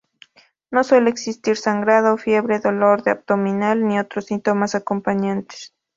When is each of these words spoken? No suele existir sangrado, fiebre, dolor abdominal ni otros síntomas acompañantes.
No 0.71 0.83
suele 0.83 1.11
existir 1.11 1.57
sangrado, 1.57 2.17
fiebre, 2.17 2.57
dolor 2.57 3.07
abdominal 3.07 3.87
ni 3.87 3.99
otros 3.99 4.25
síntomas 4.25 4.73
acompañantes. 4.73 5.75